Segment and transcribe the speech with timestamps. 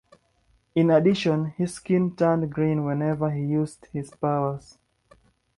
[0.73, 4.79] In addition, his skin turned green whenever he used his powers.